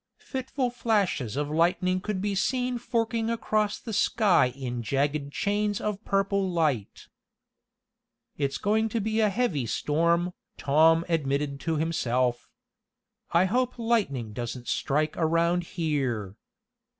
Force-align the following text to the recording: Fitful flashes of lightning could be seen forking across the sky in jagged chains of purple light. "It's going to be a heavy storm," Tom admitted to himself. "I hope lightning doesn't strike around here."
Fitful 0.17 0.71
flashes 0.71 1.37
of 1.37 1.51
lightning 1.51 2.01
could 2.01 2.21
be 2.23 2.33
seen 2.33 2.79
forking 2.79 3.29
across 3.29 3.77
the 3.77 3.93
sky 3.93 4.47
in 4.47 4.81
jagged 4.81 5.31
chains 5.31 5.79
of 5.79 6.03
purple 6.03 6.49
light. 6.49 7.07
"It's 8.35 8.57
going 8.57 8.89
to 8.89 8.99
be 8.99 9.19
a 9.19 9.29
heavy 9.29 9.67
storm," 9.67 10.33
Tom 10.57 11.05
admitted 11.07 11.59
to 11.59 11.75
himself. 11.75 12.49
"I 13.29 13.45
hope 13.45 13.77
lightning 13.77 14.33
doesn't 14.33 14.67
strike 14.67 15.15
around 15.17 15.65
here." 15.77 16.35